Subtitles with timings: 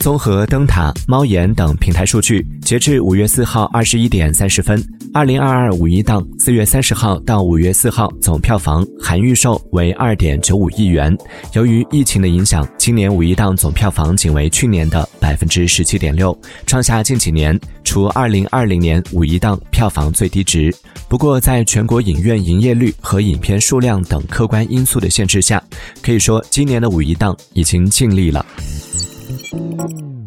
[0.00, 4.82] 综合灯塔、猫眼等平台数据，截至五月四号二十一点三十分，
[5.14, 11.16] 二零二二五一档四月三十号到五月四号总票房含预售为二点九五亿元。
[11.52, 16.36] 由于疫情的影响，今年五一档总票房仅为去年的百分之十七点六，
[16.66, 20.74] 创下近几年除二零二零年五一档票房最低值。
[21.08, 25.62] 不过，在全国影院营业率和影片数量等客观因素的限制下，
[26.02, 28.44] 可以说今年的五一档已经尽力了。
[29.52, 30.21] Música